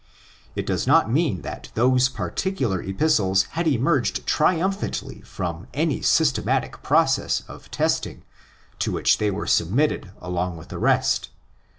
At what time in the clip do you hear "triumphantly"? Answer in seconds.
4.25-5.21